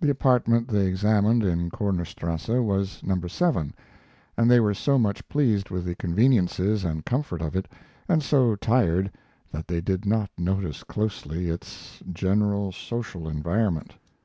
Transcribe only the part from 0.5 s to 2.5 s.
they examined in Kornerstrasse